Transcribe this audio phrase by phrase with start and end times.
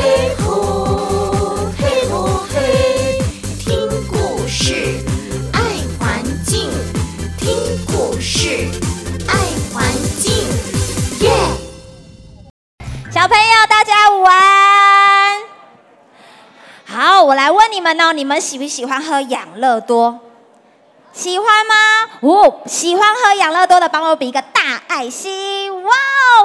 [0.00, 3.18] 嘿吼，嘿吼嘿，
[3.58, 5.04] 听故事，
[5.52, 5.60] 爱
[5.98, 6.70] 环境，
[7.36, 7.54] 听
[7.86, 8.66] 故事，
[9.28, 9.34] 爱
[9.70, 9.84] 环
[10.18, 10.32] 境，
[11.20, 11.30] 耶！
[13.10, 15.38] 小朋友，大家午安。
[16.86, 20.18] 好，我来问你们哦，你们喜不喜欢喝养乐多？
[21.12, 21.74] 喜欢吗？
[22.20, 25.82] 哦，喜欢喝养乐多的，帮我比一个大爱心。
[25.82, 25.90] 哇，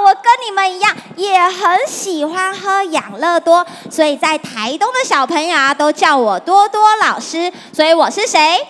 [0.04, 7.52] 我跟你们一样，也很喜欢喝养乐多，所以在台东的小朋友啊，都叫我多多老师。
[7.72, 8.66] 所以我是谁？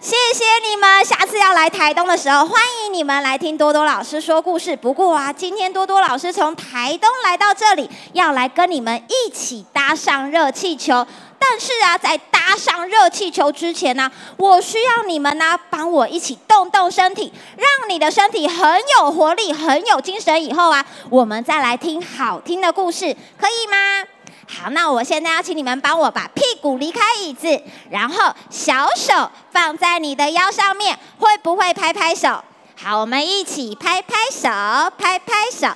[0.00, 4.76] 谢谢你们，下次要来台东的时候，欢迎你们来听多多老师说故事。
[4.76, 11.04] 不过啊，今天多多老师从台东来到这里，要来跟你们一起搭上热气球。
[11.38, 20.42] 但是啊，在搭上热气球之前呢、我需要你们呢、帮我一起动动身体，让你的身体很有活力、很有精神。
[20.42, 24.04] 以后啊，我们再来听好听的故事，可以吗？
[24.48, 32.42] 好，那我现在要请你们帮我把屁股离开椅子，然后小手放在你的腰上面，会不会拍拍手？
[32.80, 34.48] 好，我们一起拍拍手，
[34.96, 35.68] 拍拍手。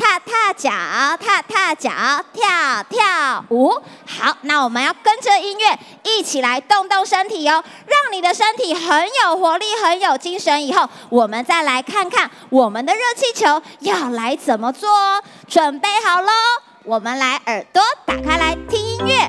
[0.00, 0.70] 踏踏脚，
[1.18, 1.90] 踏踏脚，
[2.32, 3.70] 跳跳舞。
[4.06, 10.66] 好，那我们要跟着音乐一起来动动身体哦，让你的身体很有活力，很有精神。
[10.66, 15.22] 以后我们再来看看我们的热气球要来怎么做哦。
[15.46, 16.30] 准备好喽，
[16.84, 19.28] 我们来耳朵打开来听音乐。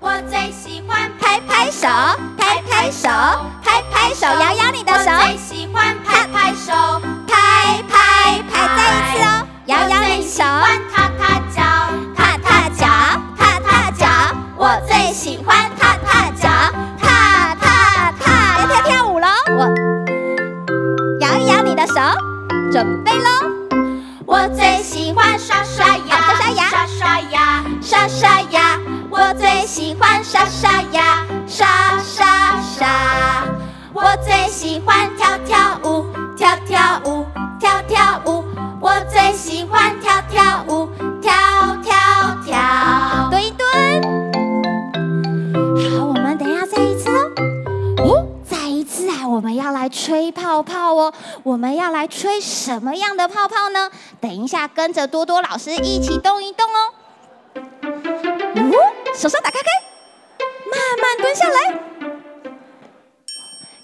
[0.00, 1.86] 我最喜欢拍拍手，
[2.38, 3.08] 拍拍手，
[3.62, 5.10] 拍拍手，摇摇你的手。
[6.32, 6.72] 拍手，
[7.28, 10.32] 拍拍拍，再一次哦，摇摇你手。
[10.32, 11.62] 喜欢踏踏脚，
[12.16, 12.86] 踏踏脚，
[13.36, 14.06] 踏踏脚。
[14.56, 16.48] 我最喜欢踏踏脚，
[16.98, 19.28] 踏踏踏，要跳跳舞喽。
[19.50, 19.68] 我
[21.20, 21.94] 摇一摇你的手，
[22.72, 23.28] 准备喽。
[24.24, 28.78] 我最喜欢刷刷牙，刷刷牙，刷刷牙，刷刷牙。
[29.10, 31.66] 我最喜欢刷刷牙，刷
[32.02, 32.26] 刷
[32.62, 32.88] 刷。
[33.92, 36.06] 我最喜欢跳跳舞，
[36.42, 37.24] 跳跳舞，
[37.60, 38.42] 跳跳舞。
[38.80, 40.88] 我最喜欢跳跳舞，
[41.20, 41.32] 跳
[41.84, 41.94] 跳
[42.44, 43.28] 跳。
[43.30, 43.62] 蹲一蹲。
[45.96, 47.30] 好，我们等一下再一次哦。
[47.98, 49.28] 哦，再一次啊！
[49.28, 51.14] 我们要来吹泡泡哦。
[51.44, 53.88] 我们要来吹什么样的泡泡呢？
[54.20, 56.90] 等一下，跟着多多老师一起动一动哦。
[57.54, 58.74] 哦，
[59.14, 59.68] 手手打开开，
[60.68, 61.78] 慢慢蹲下来，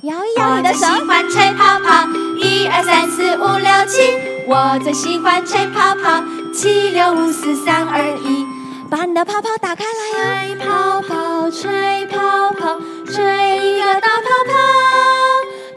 [0.02, 0.86] 摇一摇你的手。
[0.86, 2.08] 我喜欢吹泡泡，
[2.38, 4.00] 一二三四五六七。
[4.46, 6.22] 我最喜欢吹泡泡，
[6.54, 8.46] 七六五四三二一。
[8.90, 10.44] 把你的泡泡打开来呀！
[10.46, 14.52] 吹泡泡，吹泡泡，吹一个大泡泡。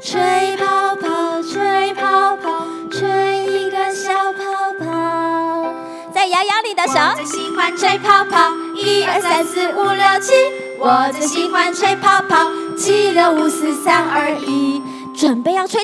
[0.01, 5.73] 吹泡泡，吹泡泡，吹一个小泡泡。
[6.13, 6.93] 再摇摇你的手。
[6.93, 10.33] 我最喜欢吹泡泡，一二三四五六七。
[10.79, 14.81] 我最喜欢吹泡泡，七六五四三二一。
[15.13, 15.83] 准备要吹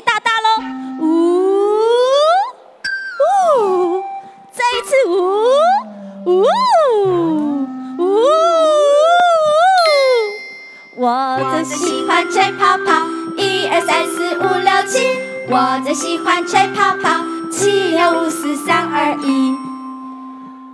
[12.26, 13.06] 吹泡泡，
[13.36, 14.98] 一二三四五六七。
[15.50, 19.56] 我最喜欢吹泡泡，七六五四三二一。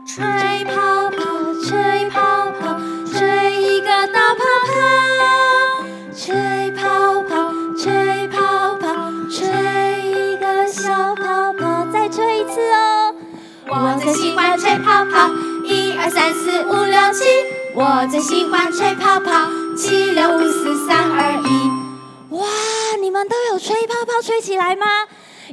[0.07, 0.25] 吹
[0.65, 1.25] 泡泡，
[1.63, 2.77] 吹泡泡，
[3.13, 4.73] 吹一个大泡泡。
[6.17, 9.47] 吹泡泡，吹泡泡，吹
[10.03, 11.87] 一个小泡泡。
[11.93, 13.15] 再吹一次哦！
[13.69, 15.31] 我最喜欢吹泡泡，
[15.65, 17.25] 一二三四五六七。
[17.75, 22.35] 我最喜欢吹泡泡，七六五四三二一。
[22.37, 22.47] 哇，
[23.01, 24.87] 你们都有吹泡泡吹起来吗？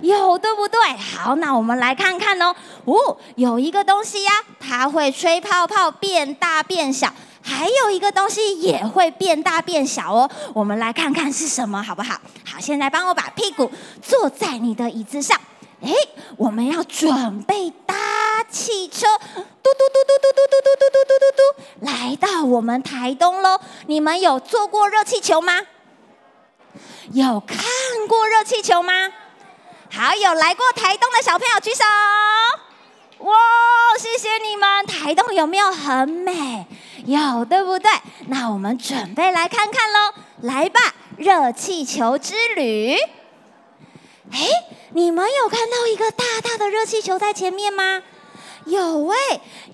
[0.02, 0.80] 有，对不对？
[0.96, 2.56] 好，那我们来看看哦。
[2.86, 7.12] 哦，有一个东西呀、它会吹泡泡变大变小，
[7.42, 10.30] 还有一个东西也会变大变小哦。
[10.54, 12.14] 我们来看看是什么，好不好？
[12.46, 13.72] 好，现在帮我把屁股
[14.02, 15.40] 坐在你的椅子上。
[15.82, 15.92] 哎，
[16.38, 17.96] 我们要准备搭
[18.52, 23.60] 汽车，嘟嘟嘟嘟嘟嘟嘟嘟嘟嘟嘟嘟，来到我们台东喽。
[23.88, 25.62] 你们有坐过热气球吗？
[27.14, 27.58] 有看
[28.08, 28.94] 过热气球吗？
[29.90, 31.84] 好，有来过台东的小朋友举手。
[33.20, 33.36] 哇，
[34.00, 34.86] 谢谢你们！
[34.86, 36.66] 台东有没有很美？
[37.06, 37.92] 有，对不对？
[38.28, 40.14] 那我们准备来看看喽。
[40.42, 40.80] 来吧，
[41.18, 42.96] 热气球之旅。
[44.32, 44.48] 哎，
[44.94, 48.02] 你们有看到一个大大的热气球在前面吗？
[48.66, 49.18] 有喂，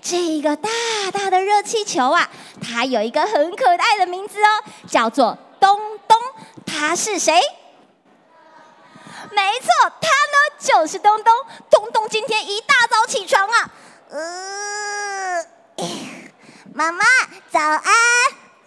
[0.02, 0.68] 这个大
[1.12, 2.28] 大的热气球啊，
[2.60, 6.18] 它有一个很可爱的名字哦，叫做东东。
[6.66, 7.40] 它是谁？
[9.30, 9.68] 没错，
[10.00, 11.34] 他呢就是东东。
[11.70, 13.70] 东东今天一大早起床啊，
[14.10, 15.44] 呃，
[16.72, 17.04] 妈妈
[17.50, 17.84] 早安。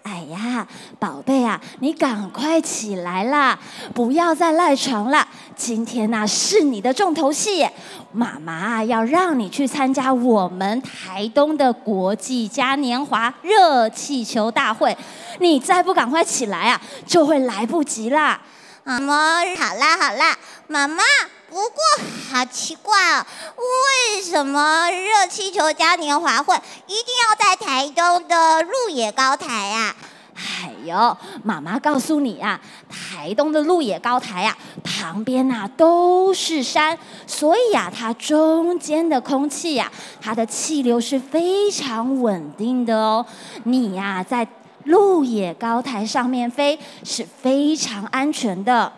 [0.04, 0.68] 哎呀，
[1.00, 3.58] 宝贝啊，你赶快起来啦，
[3.94, 5.28] 不要再赖床了。
[5.56, 7.68] 今天呐、是你的重头戏，
[8.12, 14.98] 妈妈要让你去参加我们台东的国际嘉年华热气球大会。
[15.40, 18.42] 你再不赶快起来啊，就会来不及啦。
[18.84, 19.16] 妈妈，
[19.56, 20.36] 好啦好啦，
[20.68, 21.04] 妈妈。
[21.52, 21.76] 不过
[22.32, 23.26] 好奇怪哦，
[23.58, 26.56] 为什么热气球嘉年华会
[26.88, 29.94] 一定要在台东的鹿野高台啊？
[30.34, 32.58] 哎呦，妈妈告诉你啊，
[32.90, 43.26] 台东的鹿野高台啊，旁边啊都是山，所以啊，它中间的空气呀、啊，它的气流是非常稳定的哦。
[43.66, 44.48] 你呀、在
[44.86, 48.94] 鹿野高台上面飞是非常安全的。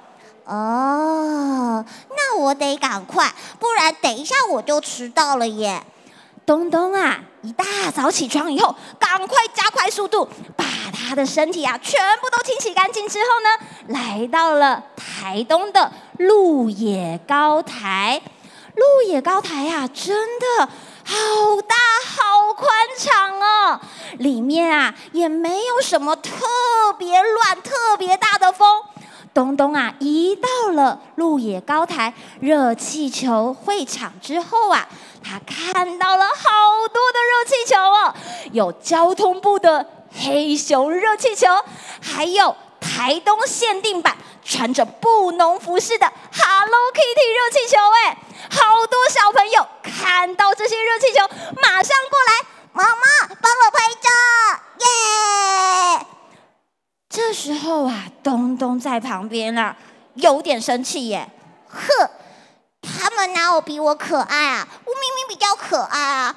[0.45, 5.83] 哦，那我得赶快，不然等一下我就迟到了耶。
[6.45, 7.63] 东东啊，一大
[7.95, 18.21] 早起床以后，赶快加快速度，把他的身体啊全部都清洗干净之后呢，来到了台东的鹿野高台。
[18.75, 20.67] 鹿野高台啊，真的
[21.05, 21.15] 好
[21.61, 21.75] 大
[22.05, 23.79] 好宽敞哦，
[24.17, 26.33] 里面啊也没有什么特
[26.97, 28.83] 别乱、特别大的风。
[29.33, 34.87] 东东啊，一到了鹿野高台热气球会场之后啊，
[35.23, 38.13] 他看到了好多的热气球哦，
[38.51, 41.47] 有交通部的黑熊热气球，
[41.99, 48.17] 还有台东限定版穿着布农服饰的 Hello Kitty 热气球，哎，
[48.51, 51.27] 好多小朋友看到这些热气球，
[51.59, 54.09] 马上过来，妈妈帮我拍照，
[54.85, 56.05] 耶！
[57.09, 59.75] 这时候啊，东东在旁边啊，
[60.15, 61.29] 有点生气耶。
[61.69, 62.09] 哼，
[62.81, 64.67] 他们哪有比我可爱啊？
[64.85, 66.35] 我明明比较可爱啊。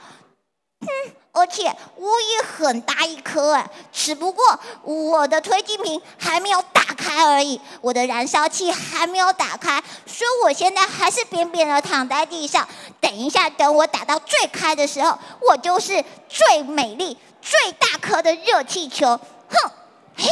[0.81, 0.87] 哼，
[1.33, 12.67] 而且我也很大一颗哎，只不过我的推进瓶还没有打开而已，我的燃烧器还没有打开，所以我现在还是扁扁的躺在地上。
[13.01, 19.07] 等一下，等我打到最开的时候，我就是最美丽、最大颗的热气球。
[19.09, 19.71] 哼，
[20.17, 20.25] 嘿。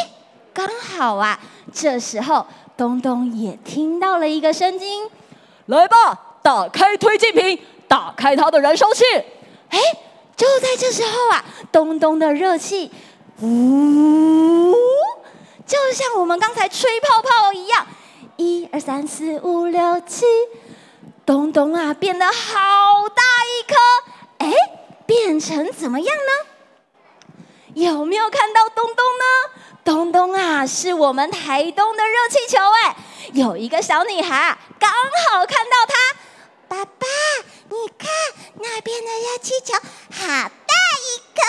[0.52, 1.40] 刚好啊，
[1.72, 2.46] 这时候
[2.76, 5.08] 东东也听到了一个声音
[5.66, 9.04] ：“来吧，打开推进瓶，打开它的燃烧器。”
[9.70, 9.78] 哎，
[10.36, 12.90] 就在这时候啊，东东的热气，
[13.40, 14.74] 呜，
[15.66, 17.86] 就像我们刚才吹泡泡一样，
[18.36, 20.24] 一二三四五六七，
[21.24, 23.74] 东东啊变得好大一颗，
[24.38, 24.52] 哎，
[25.06, 27.42] 变成怎么样呢？
[27.74, 29.24] 有没有看到东东呢？
[29.84, 32.96] 东东啊，是我们台东的热气球哎！
[33.34, 35.94] 有一个小女孩刚好看到它，
[36.68, 37.06] 爸爸，
[37.68, 38.08] 你看
[38.60, 41.42] 那边的热气球好大一颗，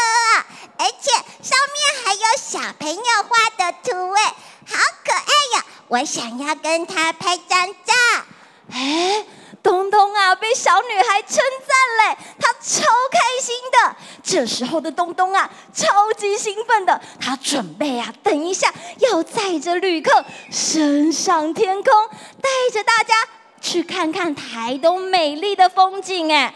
[0.78, 1.12] 而且
[1.42, 4.36] 上面还有小朋友画的图哎，
[4.68, 5.66] 好可爱呀！
[5.88, 7.94] 我想要跟他拍张照。
[8.74, 9.26] 哎。
[9.64, 13.96] 东东啊，被小女孩称赞嘞，他超开心的。
[14.26, 21.94] 这时候的东东啊，超级兴奋的，他准备啊，等一下要载着旅客升上天空，
[22.42, 23.14] 带着大家
[23.62, 26.34] 去看看台东美丽的风景。
[26.34, 26.52] 哎，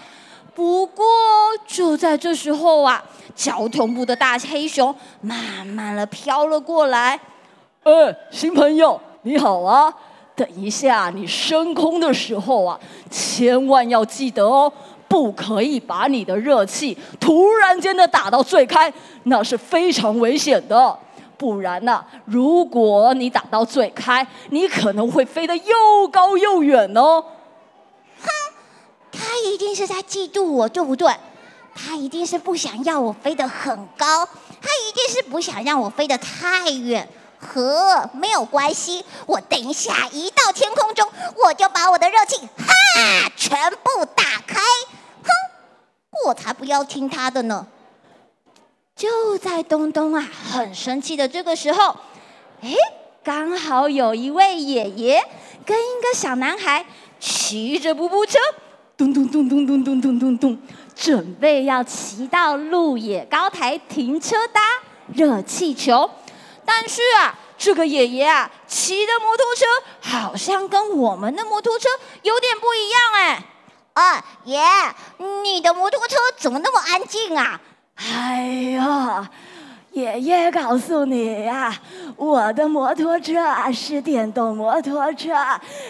[0.55, 1.05] 不过
[1.67, 3.03] 就在这时候啊，
[3.35, 7.19] 交通部的大黑熊慢慢的飘了过来。
[7.83, 9.93] 呃，新朋友，你好啊。
[10.39, 12.79] 等一下，你升空的时候啊，
[13.11, 14.71] 千万要记得哦，
[15.05, 18.93] 不可以把你的热气突然间的打到最开，
[19.23, 20.97] 那是非常危险的。
[21.37, 27.21] 不然呢、如果你打到最开，你可能会飞得又高又远哦。
[28.21, 28.29] 哼，
[29.11, 31.13] 他一定是在嫉妒我，对不对？
[31.75, 34.25] 他一定是不想要我飞得很高，
[34.61, 37.05] 他一定是不想让我飞得太远。
[37.39, 44.59] 和，没有关系，我等一下一到天空中，我就把我的热气哈全部打开。
[45.23, 45.29] 哼，
[46.25, 47.65] 我才不要听他的呢！
[48.95, 51.95] 就在东东啊很生气的这个时候，
[52.61, 52.73] 哎，
[53.23, 55.23] 刚好有一位爷爷
[55.65, 56.85] 跟一个小男孩
[57.19, 58.37] 骑着步步车，
[58.97, 60.59] 咚咚咚咚咚咚咚咚咚，
[60.93, 64.61] 准备要骑到鹿野高台停车搭
[65.13, 66.09] 热气球。
[66.71, 69.65] 但是啊，这个爷爷啊骑的摩托车
[69.99, 71.89] 好像跟我们的摩托车
[72.21, 73.43] 有点不一样哎。
[73.93, 74.61] 啊，爷，
[75.41, 77.59] 你的摩托车怎么那么安静啊？
[77.95, 78.43] 哎
[78.77, 79.27] 呀，
[79.93, 81.75] 爷爷爷告诉你呀，
[82.15, 85.33] 我的摩托车啊是电动摩托车，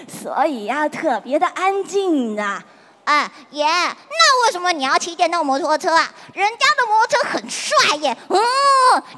[0.07, 2.63] 所以呀特别的安静呢。
[3.03, 6.09] 啊，爷，那为什么你要骑电动摩托车啊？
[6.33, 8.39] 人家的摩托车很帅耶，嗯，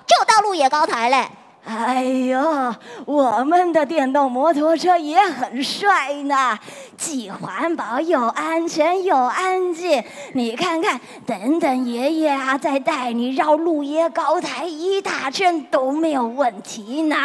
[0.08, 1.30] 就到路野高台嘞。
[1.64, 2.76] 哎呦，
[3.06, 6.58] 我们的电动摩托车也很帅呢，
[6.98, 10.04] 既环保又安全又安静。
[10.34, 17.16] 你看看，等等爷爷啊，再带你绕鹿野高台一大圈都没有问题呢。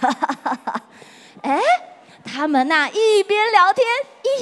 [0.00, 0.80] 哈哈哈哈，
[1.42, 1.60] 哎。
[2.26, 3.86] 他们呐，一边聊天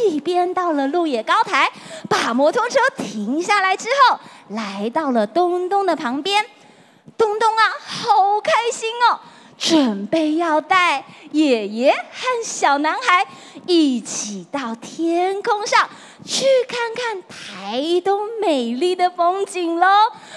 [0.07, 1.69] 一边到了鹿野高台，
[2.09, 6.47] 把摩托车停下来之后，来到了东东的旁边。
[7.19, 9.19] 东东啊，好开心哦，
[9.63, 13.25] 准备要带爷爷和小男孩
[13.65, 15.89] 一起到天空上
[16.25, 19.87] 去看看台东美丽的风景喽。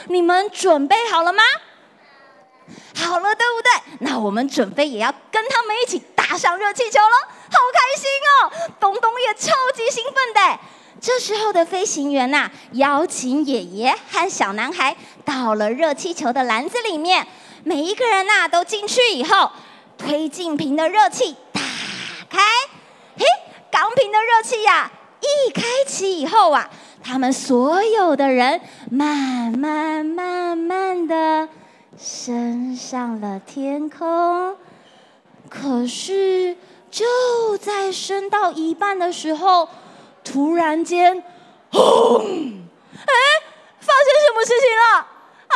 [0.09, 1.41] 你们准备好了吗？
[2.95, 3.97] 好了，对不对？
[4.01, 7.27] 那我们准备也要跟他们一起搭上热气球喽。
[7.49, 8.71] 好开心哦！
[8.79, 10.59] 东东也超级兴奋的。
[11.01, 17.27] 这时候的飞行员呐、邀请爷爷和小男孩到了热气球的篮子里面。
[17.67, 19.51] 每一个人呐、都进去以后，
[19.97, 21.61] 推进瓶的热气打
[22.29, 22.39] 开。
[23.17, 23.25] 嘿，
[23.71, 26.69] 钢瓶的热气呀、一开启以后啊，
[27.03, 31.49] 他们所有的人慢慢慢慢的
[31.97, 34.55] 升上了天空。
[35.49, 36.55] 可是。
[36.91, 39.67] 就在升到一半的时候，
[40.23, 41.21] 突然间，
[41.69, 42.21] 轰！
[42.23, 43.13] 哎，
[43.81, 45.07] 发生什么事情了？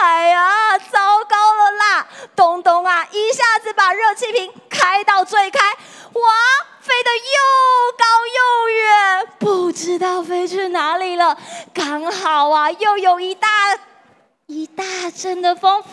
[0.02, 2.08] 哎呀，糟糕了啦！
[2.36, 6.22] 东东啊，一下子把热气瓶开到最开，哇，
[6.80, 8.06] 飞得又高
[8.38, 11.38] 又远，不知道飞去哪里了。
[11.74, 13.48] 刚好啊，又有一大
[14.48, 14.84] 一大
[15.16, 15.84] 阵的风，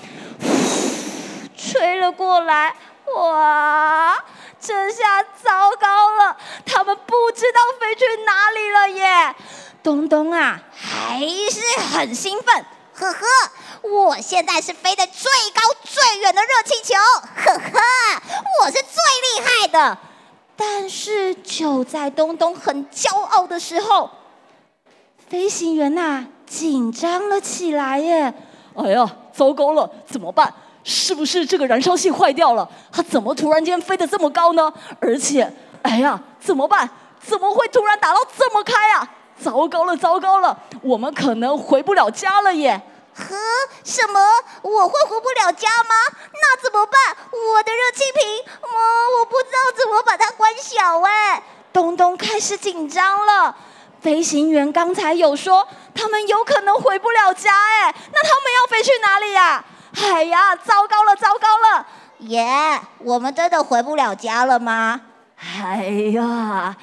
[1.57, 2.75] 吹了过来，
[3.15, 4.25] 哇！
[4.61, 9.35] 这下糟糕了，他们不知道飞去哪里了耶！
[9.83, 11.61] 东东啊，还是
[11.93, 12.65] 很兴奋，
[12.99, 13.21] 呵呵，
[13.83, 16.95] 我现在是飞得最高最远的热气球，
[17.37, 18.23] 呵呵，
[18.63, 19.99] 我是最厉害的。
[20.57, 24.11] 但是就在东东很骄傲的时候，
[25.29, 28.33] 飞行员呐、紧张了起来耶！
[28.75, 30.53] 哎呀，糟糕了，怎么办？
[30.83, 32.67] 是不是这个燃烧器坏掉了？
[32.91, 34.73] 它怎么突然间飞得这么高呢？
[35.01, 36.89] 而且，哎呀，怎么办？
[37.21, 39.11] 怎么会突然打到这么开啊？
[39.39, 42.81] 糟糕了，糟糕了，我们可能回不了家了耶！
[43.15, 43.35] 呵，
[43.85, 44.21] 什么？
[44.63, 45.95] 我会回不了家吗？
[46.33, 47.17] 那怎么办？
[47.31, 51.43] 我的热气瓶，我我不知道怎么把它关小哎。
[51.73, 53.55] 东东开始紧张了。
[54.01, 59.65] 飞行员刚才有说他们有可能回不了家哎，那他们要飞去哪里呀？
[60.13, 61.87] 哎呀，糟糕了，糟糕了！
[62.19, 65.01] 耶，yeah, 我们真的回不了家了吗？
[65.39, 66.77] 哎呀，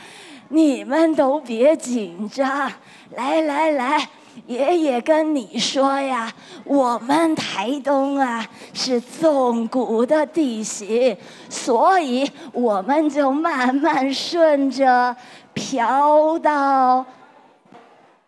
[0.54, 2.72] 你们都别紧张，
[3.16, 4.08] 来来来，
[4.46, 6.32] 爷爷跟你说呀，
[6.64, 11.18] 我们台东啊是纵谷的地形，
[11.50, 15.16] 所以我们就慢慢顺着
[15.56, 17.04] 飘到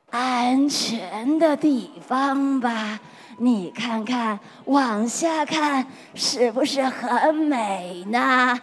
[0.09, 2.99] 安全的地方吧。
[3.37, 8.59] 你看看，往下看，是不是很美呢？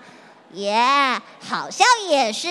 [0.55, 0.77] 耶
[1.39, 2.49] 好像也是。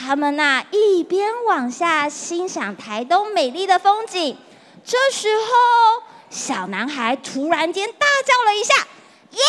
[0.00, 4.38] 他们呐、啊，一边往下欣赏台东美丽的风景，
[4.84, 8.74] 这时候，小男孩突然间大叫了一下
[9.34, 9.40] ：“耶！”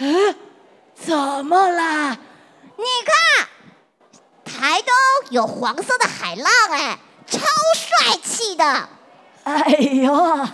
[0.00, 0.36] 嗯，
[0.96, 2.18] 怎么啦？
[2.76, 3.48] 你看，
[4.44, 4.92] 台东
[5.30, 6.98] 有黄色的海浪，哎，
[7.28, 7.38] 超
[7.74, 8.88] 帅气的。
[9.44, 9.70] 哎
[10.02, 10.48] 呦，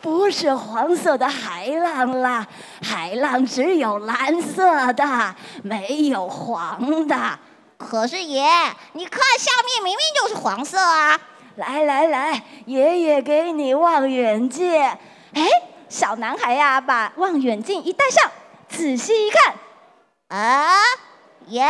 [0.00, 2.46] 不是黄色的海浪啦，
[2.80, 7.38] 海浪只有蓝色的，没有黄的。
[7.78, 8.42] 可是爷，
[8.92, 11.18] 你看下面明明就是黄色啊！
[11.54, 14.82] 来来来，爷爷给你望远镜。
[15.32, 15.46] 哎，
[15.88, 18.30] 小男孩呀，把望远镜一戴上，
[18.68, 19.54] 仔细一看，
[20.28, 20.76] 啊，
[21.46, 21.64] 爷，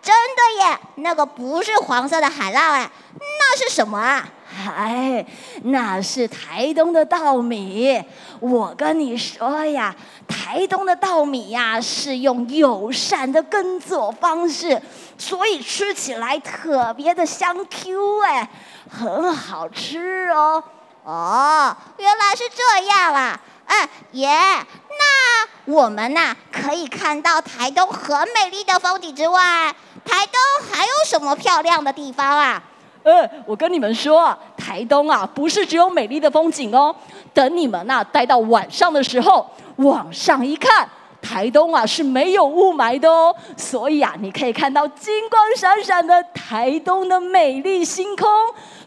[0.00, 4.28] 真的耶，那个不是黄色的海浪哎，那是什么啊？
[4.76, 5.24] 哎，
[5.64, 8.02] 那是台东的稻米。
[8.40, 9.94] 我跟你说呀，
[10.28, 14.80] 台东的稻米呀是用友善的耕作方式，
[15.16, 18.48] 所以吃起来特别的香 Q 哎，
[18.90, 20.62] 很好吃哦。
[21.04, 23.40] 哦，原来是这样啊！
[23.66, 30.40] 哎，爷，那我们呐可以看到台东很美丽的风景之外，台东
[30.70, 32.62] 还有什么漂亮的地方啊？
[33.02, 36.94] 呃，我跟你们说，啊台东啊，不是只有美丽的风景哦。
[37.34, 39.44] 等你们呐，待到晚上的时候，
[39.76, 40.88] 往上一看，
[41.20, 43.34] 台东啊是没有雾霾的哦。
[43.56, 48.28] 所以啊，你可以看到金光闪闪的台东的美丽星空，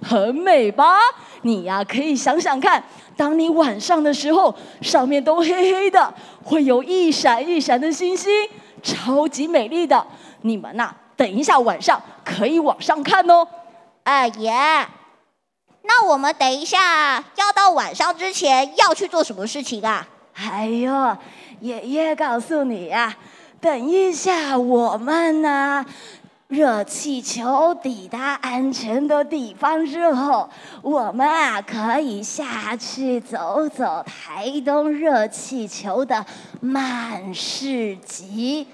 [0.02, 0.98] 很美吧？
[1.42, 2.82] 你呀，可以想想看，
[3.18, 8.32] 当你晚上的时候，上面都黑黑的，会有一闪一闪的星星，
[8.82, 10.06] 超级美丽的。
[10.42, 13.46] 你们呐，等一下晚上可以往上看哦。
[14.06, 14.54] 哎爷，
[15.82, 20.08] 那我们等一下要到晚上之前要去做什么事情啊？
[20.36, 21.18] 哎呦，
[21.60, 23.18] 爷爷告诉你呀，
[23.60, 25.84] 等一下我们呢，
[26.50, 30.48] 热气球抵达安全的地方之后，
[30.84, 36.24] 我们啊可以下去走走台东热气球的
[36.62, 38.68] 慢市集。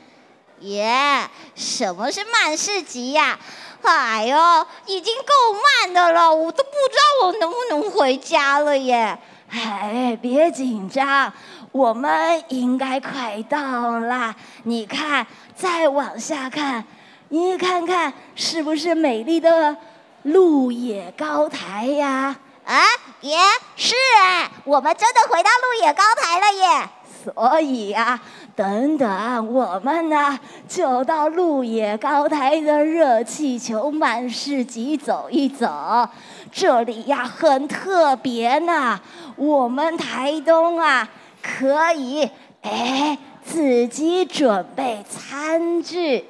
[0.62, 3.38] 爷，什么是慢市集呀？
[3.84, 9.18] 哎呦，已经够慢的了，我都不知道我能不能回家了耶！
[9.50, 11.34] 哎，别紧张，
[11.72, 14.36] 我们应该快到了。
[14.64, 15.26] 你看，
[15.56, 16.86] 再往下看，
[17.30, 19.76] 你看看是不是美丽的
[20.22, 22.36] 鹿野高台呀？
[22.64, 22.84] 啊，
[23.22, 23.36] 爷，
[23.76, 26.90] 是哎，我们真的回到鹿野高台了耶！
[27.24, 28.22] 所以呀、啊，
[28.62, 36.08] 等等，我们呢就到鹿野高台的热气球慢市集走一走。
[36.52, 39.02] 这里呀很特别呢，
[39.36, 41.10] 我们台东啊
[41.42, 42.30] 可以
[42.62, 46.24] 哎自己准备餐具，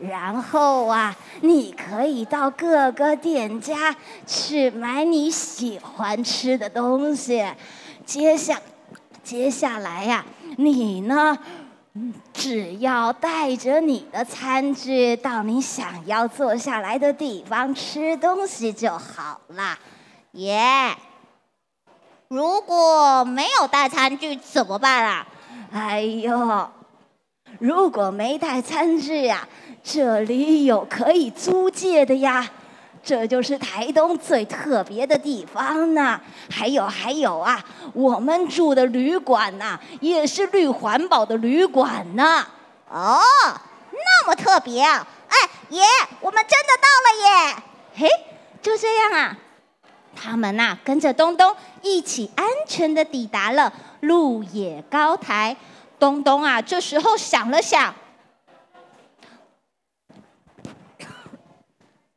[0.00, 3.92] 然后啊你可以到各个店家
[4.24, 7.44] 去买你喜欢吃的东西。
[8.06, 8.60] 接下。
[9.24, 10.22] 接下来呀、
[10.58, 11.34] 你呢，
[12.32, 19.78] 只要带着你的餐具到你想要坐下来的地方吃东西就好了，
[20.32, 20.96] 耶、
[22.26, 25.26] 如果没有带餐具怎么办啊？
[25.70, 26.68] 哎呦，
[27.60, 29.48] 如果没带餐具呀、啊，
[29.84, 32.50] 这里有可以租借的呀。
[33.04, 36.18] 这就是台东最特别的地方呢。
[36.50, 37.62] 还有还有啊，
[37.92, 42.46] 我们住的旅馆呐，也是绿环保的旅馆呢。
[42.88, 43.20] 哦，
[43.92, 45.06] 那么特别啊！
[45.28, 45.36] 哎，
[45.68, 45.82] 爷，
[46.20, 47.62] 我们真的到了耶！
[47.96, 48.08] 嘿，
[48.62, 49.36] 就这样啊。
[50.16, 55.56] 他们呐，跟着东东一起安全的抵达了鹿野高台。
[55.98, 57.94] 东东啊，这时候想了想。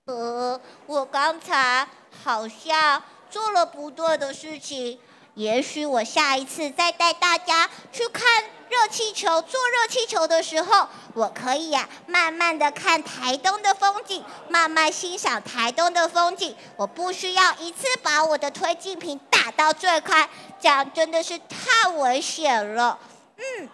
[0.07, 1.85] 呃，我刚才
[2.23, 4.97] 好像做了不对的事情，
[5.33, 8.25] 也许我下一次再带大家去看
[8.69, 16.55] 热气球，坐热气球的时候，我可以呀、慢慢的看台东的风景，慢慢欣赏台东的风景。
[16.77, 22.97] 我不需要一次把我的推进瓶打到最开，这样真的是太危险了。
[23.35, 23.69] 嗯，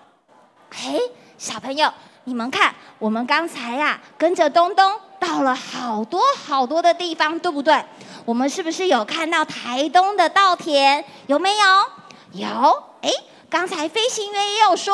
[0.72, 1.00] 嘿，
[1.38, 1.93] 小朋友，
[2.24, 5.00] 你们看，我们刚才呀、跟着东东。
[5.25, 7.81] 到了好多好多的地方，对不对？
[8.25, 11.03] 我们是不是有看到台东的稻田？
[11.27, 11.65] 有没有？
[12.33, 12.83] 有。
[13.01, 13.09] 哎，
[13.49, 14.93] 刚才飞行员也有说，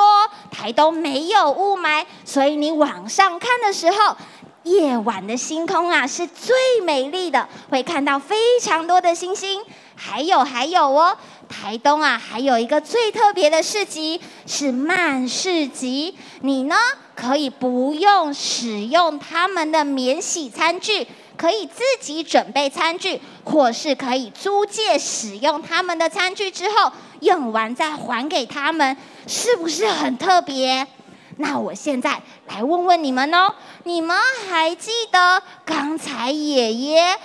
[0.52, 4.16] 台东没有雾霾，所以你往上看的时候，
[4.64, 9.64] 夜晚的星空啊是最美丽的，会看到非常多的星星。
[9.96, 11.18] 还有还有哦，
[11.50, 16.76] 台东啊还有一个最特别的市集是慢市集，你呢？
[17.20, 21.06] 可以不用使用他们的免洗餐具，
[21.36, 28.96] 可以自己准备餐具，或是可以租借使用他们的餐具之后用完再还给他们，
[29.28, 30.88] 是不是很特别？
[31.36, 33.54] 那我现在来问问你们哦，
[33.84, 34.16] 你们
[34.50, 37.18] 还记得刚才爷爷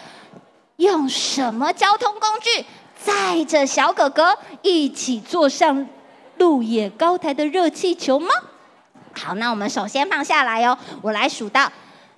[0.76, 2.66] 用什么交通工具
[3.00, 5.87] 载着小哥哥一起坐上
[6.38, 8.28] 鹿野高台的热气球吗？
[9.16, 10.77] 好，那我们首先放下来哦。
[11.03, 11.70] 我来数到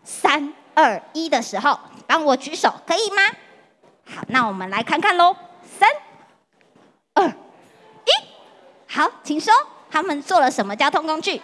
[0.05, 3.23] 三二一的时候，帮我举手，可以吗？
[4.05, 5.37] 好，那我们来看看喽。
[5.79, 5.89] 三
[7.15, 8.11] 二一，
[8.89, 9.53] 好，请说，
[9.91, 11.41] 他们坐了什么交通工具？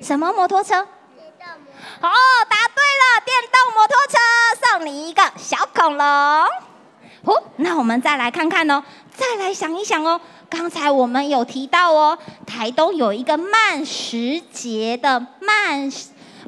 [0.00, 0.76] 什么摩托车？
[0.80, 2.08] 哦，
[2.48, 4.18] 答对了，电动摩托车，
[4.62, 6.06] 送你一个小恐龙。
[6.06, 8.82] 哦，那我们再来看看哦，
[9.14, 10.20] 再来想一想哦。
[10.52, 15.90] 刚才我们有提到哦，台东有一个慢食节的慢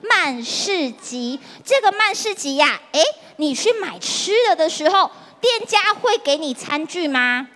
[0.02, 1.40] 慢市集。
[1.64, 3.00] 这个慢市集呀，哎，
[3.38, 7.48] 你去买吃的的时候，店家会给你餐具吗？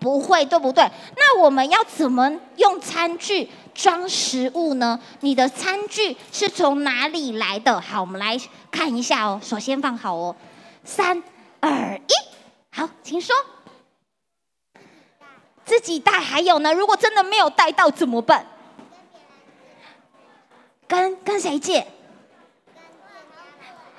[0.00, 0.90] 不会，对不对？
[1.14, 4.98] 那我们要怎么用餐具装食物呢？
[5.20, 7.78] 你的餐具是从哪里来的？
[7.82, 9.38] 好，我们来看一下哦。
[9.44, 10.34] 首先放好哦，
[10.84, 11.22] 三
[11.60, 12.12] 二一，
[12.74, 13.36] 好，请说。
[15.66, 16.72] 自己带，还有呢？
[16.72, 18.46] 如果真的没有带到怎么办？
[20.88, 21.86] 跟跟谁借？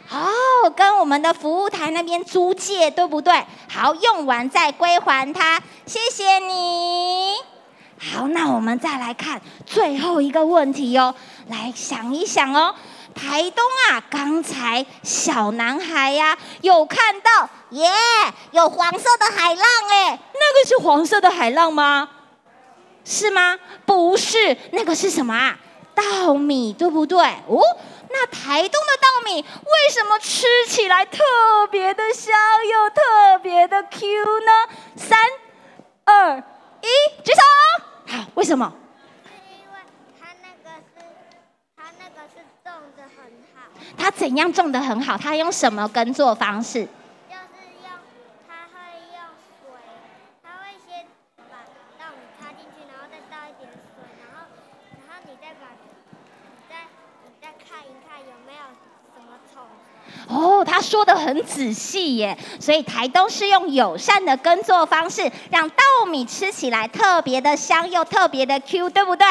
[0.08, 0.26] 好，
[0.74, 3.46] 跟我们的服务台那边租借，对不对？
[3.70, 5.62] 好，用完再归还他。
[5.86, 7.34] 谢谢你。
[8.00, 11.14] 好，那我们再来看最后一个问题哦。
[11.50, 12.74] 来想一想哦，
[13.18, 17.90] 台东啊，刚才小男孩呀、啊，有看到耶
[18.52, 22.10] 有黄色的海浪哎，那个是黄色的海浪吗？
[23.04, 23.58] 是吗？
[23.86, 25.58] 不是，那个是什么啊？
[25.96, 27.18] 稻米，对不对？
[27.48, 27.60] 哦，
[28.10, 31.24] 那台东的稻米为什么吃起来特
[31.72, 32.36] 别的香
[32.70, 34.52] 又特别的 Q 呢？
[34.96, 35.18] 三、
[36.06, 36.88] 二、一，
[37.24, 37.42] 举手。
[38.14, 38.72] 好，为什么？
[39.26, 39.80] 因为
[40.20, 41.04] 它那个是，
[41.76, 43.32] 它那个是种的很
[43.98, 44.12] 他。
[44.18, 45.16] 怎样种的很好？
[45.16, 46.88] 他用什么耕作方式？
[47.30, 47.54] 就是
[47.86, 47.92] 用，
[48.48, 49.22] 它会用
[49.62, 49.70] 水，
[50.42, 51.06] 它会先
[51.38, 51.62] 把
[52.00, 54.50] 稻米插进去，然后再倒一点水，然后，
[54.98, 55.86] 然后你再把，你
[56.68, 56.90] 再，
[57.26, 58.64] 你再看一看有没有
[59.14, 59.62] 什么虫。
[60.28, 69.26] 哦，他说的很仔细耶，所以台东是用友善的耕作方式，让稻米吃起来特别的香又特别的 Q，对不对？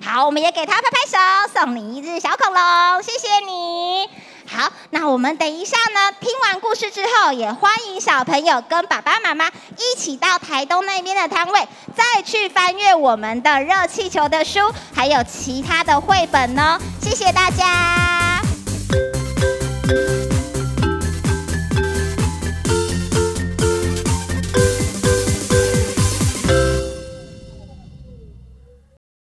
[0.00, 1.18] 好，我们也给他拍拍手，
[1.52, 4.08] 送你一只小恐龙，谢谢你。
[4.46, 14.60] 好，那我们等一下呢，听完故事之后，也欢迎小朋友跟爸爸妈妈一起到台东那边的摊位，再去翻阅我们的热气球的书，
[14.94, 16.78] 还有其他的绘本呢。
[17.00, 18.01] 谢谢大家。